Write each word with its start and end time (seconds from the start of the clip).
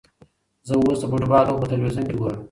زه 0.67 0.73
اوس 0.77 0.97
د 1.01 1.05
فوټبال 1.11 1.43
لوبه 1.45 1.61
په 1.61 1.67
تلویزیون 1.71 2.05
کې 2.07 2.15
ګورم. 2.19 2.39